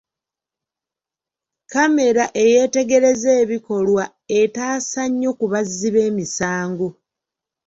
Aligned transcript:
Kkamera 1.63 2.25
eyeetegereza 2.43 3.29
ebikolwa 3.41 4.03
etaasa 4.39 5.03
nnyo 5.09 5.31
ku 5.39 5.45
bazzi 5.51 5.89
b'emisango. 5.95 6.87